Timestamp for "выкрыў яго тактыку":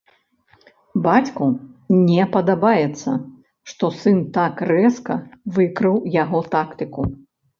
5.59-7.01